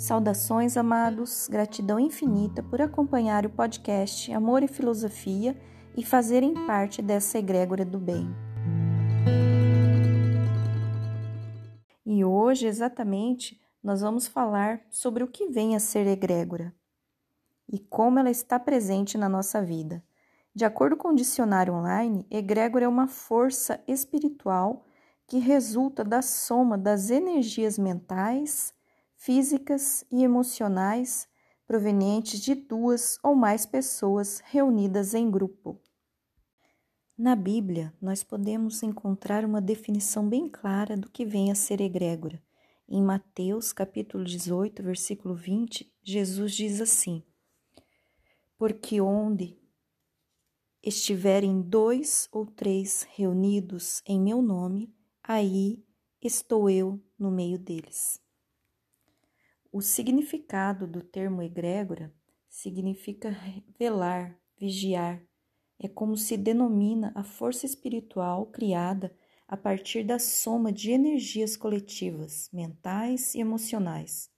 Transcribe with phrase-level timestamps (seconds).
[0.00, 5.54] Saudações, amados, gratidão infinita por acompanhar o podcast Amor e Filosofia
[5.94, 8.26] e fazerem parte dessa egrégora do bem.
[12.06, 16.74] E hoje, exatamente, nós vamos falar sobre o que vem a ser egrégora
[17.70, 20.02] e como ela está presente na nossa vida.
[20.54, 24.86] De acordo com o dicionário online, egrégora é uma força espiritual
[25.26, 28.72] que resulta da soma das energias mentais,
[29.20, 31.28] físicas e emocionais
[31.66, 35.78] provenientes de duas ou mais pessoas reunidas em grupo.
[37.18, 42.42] Na Bíblia, nós podemos encontrar uma definição bem clara do que vem a ser egrégora.
[42.88, 47.22] Em Mateus, capítulo 18, versículo 20, Jesus diz assim:
[48.56, 49.60] Porque onde
[50.82, 54.90] estiverem dois ou três reunidos em meu nome,
[55.22, 55.84] aí
[56.22, 58.18] estou eu no meio deles.
[59.72, 62.12] O significado do termo egrégora
[62.48, 63.30] significa
[63.78, 65.22] velar, vigiar.
[65.78, 69.14] É como se denomina a força espiritual criada
[69.46, 74.28] a partir da soma de energias coletivas, mentais e emocionais,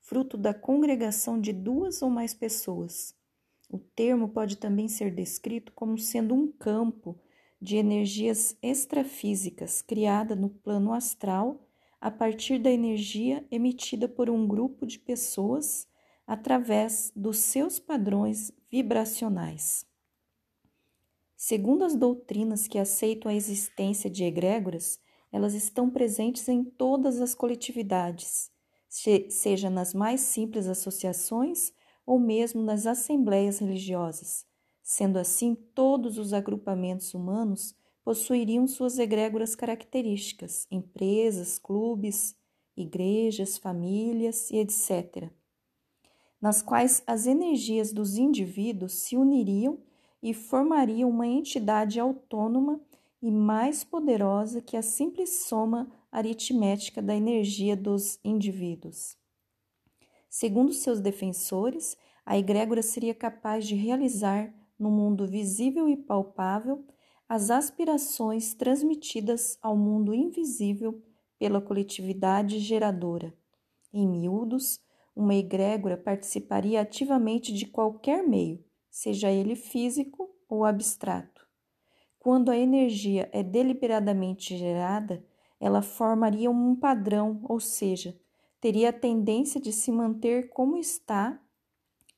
[0.00, 3.14] fruto da congregação de duas ou mais pessoas.
[3.68, 7.20] O termo pode também ser descrito como sendo um campo
[7.60, 11.68] de energias extrafísicas criada no plano astral
[12.02, 15.86] a partir da energia emitida por um grupo de pessoas
[16.26, 19.86] através dos seus padrões vibracionais.
[21.36, 24.98] Segundo as doutrinas que aceitam a existência de egrégoras,
[25.30, 28.50] elas estão presentes em todas as coletividades,
[28.88, 31.72] seja nas mais simples associações
[32.04, 34.44] ou mesmo nas assembleias religiosas.
[34.82, 42.36] Sendo assim, todos os agrupamentos humanos possuiriam suas egrégoras características, empresas, clubes,
[42.76, 45.30] igrejas, famílias e etc.,
[46.40, 49.78] nas quais as energias dos indivíduos se uniriam
[50.20, 52.80] e formariam uma entidade autônoma
[53.22, 59.16] e mais poderosa que a simples soma aritmética da energia dos indivíduos.
[60.28, 61.96] Segundo seus defensores,
[62.26, 66.84] a egrégora seria capaz de realizar no mundo visível e palpável
[67.34, 71.02] as aspirações transmitidas ao mundo invisível
[71.38, 73.32] pela coletividade geradora.
[73.90, 74.78] Em miúdos,
[75.16, 81.48] uma egrégora participaria ativamente de qualquer meio, seja ele físico ou abstrato.
[82.18, 85.24] Quando a energia é deliberadamente gerada,
[85.58, 88.14] ela formaria um padrão, ou seja,
[88.60, 91.40] teria a tendência de se manter como está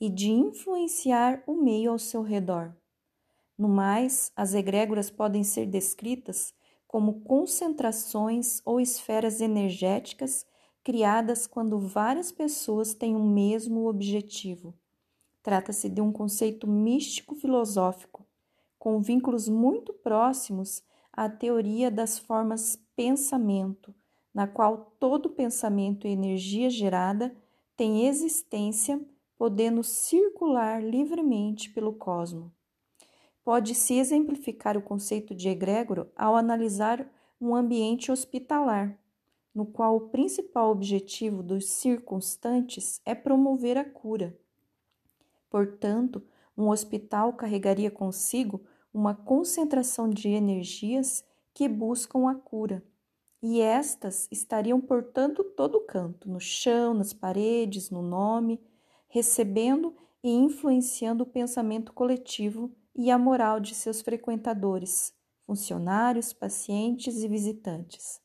[0.00, 2.74] e de influenciar o meio ao seu redor.
[3.58, 6.52] No mais, as egrégoras podem ser descritas
[6.86, 10.46] como concentrações ou esferas energéticas
[10.84, 14.74] criadas quando várias pessoas têm o mesmo objetivo.
[15.42, 18.26] Trata-se de um conceito místico-filosófico,
[18.78, 23.94] com vínculos muito próximos à teoria das formas pensamento,
[24.34, 27.34] na qual todo pensamento e energia gerada
[27.76, 29.00] tem existência,
[29.36, 32.65] podendo circular livremente pelo cosmos.
[33.46, 37.08] Pode-se exemplificar o conceito de egrégoro ao analisar
[37.40, 38.98] um ambiente hospitalar,
[39.54, 44.36] no qual o principal objetivo dos circunstantes é promover a cura.
[45.48, 46.24] Portanto,
[46.58, 51.24] um hospital carregaria consigo uma concentração de energias
[51.54, 52.82] que buscam a cura,
[53.40, 58.60] e estas estariam portanto todo canto, no chão, nas paredes, no nome,
[59.06, 65.12] recebendo e influenciando o pensamento coletivo e a moral de seus frequentadores,
[65.44, 68.20] funcionários, pacientes e visitantes.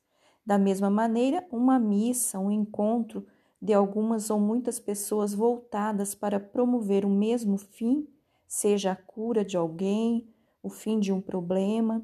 [0.46, 3.28] Da mesma maneira, uma missa, um encontro
[3.62, 8.08] de algumas ou muitas pessoas voltadas para promover o mesmo fim,
[8.48, 10.34] seja a cura de alguém,
[10.64, 12.04] o fim de um problema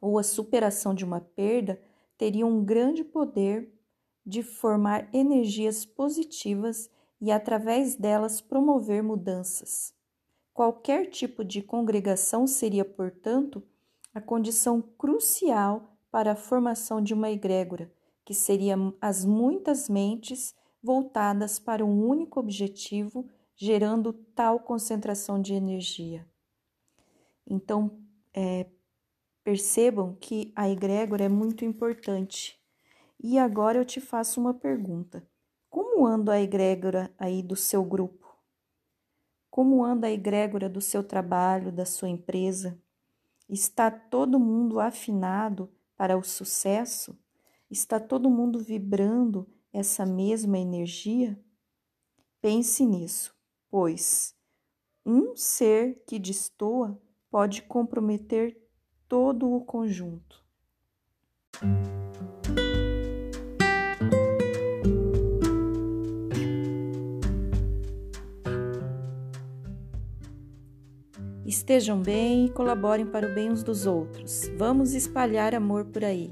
[0.00, 1.80] ou a superação de uma perda,
[2.18, 3.72] teria um grande poder
[4.26, 6.90] de formar energias positivas
[7.20, 9.94] e, através delas, promover mudanças.
[10.52, 13.62] Qualquer tipo de congregação seria, portanto,
[14.14, 17.90] a condição crucial para a formação de uma egrégora,
[18.24, 23.26] que seria as muitas mentes voltadas para um único objetivo,
[23.56, 26.26] gerando tal concentração de energia.
[27.46, 27.98] Então,
[28.34, 28.66] é,
[29.42, 32.60] percebam que a egrégora é muito importante.
[33.22, 35.26] E agora eu te faço uma pergunta:
[35.70, 38.21] como anda a egrégora aí do seu grupo?
[39.52, 42.80] Como anda a egrégora do seu trabalho, da sua empresa?
[43.46, 47.18] Está todo mundo afinado para o sucesso?
[47.70, 51.38] Está todo mundo vibrando essa mesma energia?
[52.40, 53.36] Pense nisso,
[53.68, 54.34] pois
[55.04, 56.98] um ser que destoa
[57.30, 58.58] pode comprometer
[59.06, 60.41] todo o conjunto.
[71.72, 74.42] Estejam bem e colaborem para o bem uns dos outros.
[74.58, 76.30] Vamos espalhar amor por aí.